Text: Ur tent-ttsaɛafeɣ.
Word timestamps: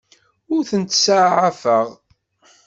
Ur 0.53 0.61
tent-ttsaɛafeɣ. 0.69 1.87